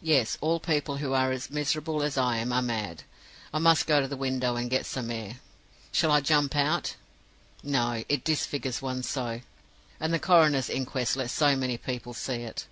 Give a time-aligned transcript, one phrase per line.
[0.00, 3.02] Yes; all people who are as miserable as I am are mad.
[3.52, 5.40] I must go to the window and get some air.
[5.92, 6.96] Shall I jump out?
[7.62, 9.42] No; it disfigures one so,
[10.00, 12.64] and the coroner's inquest lets so many people see it.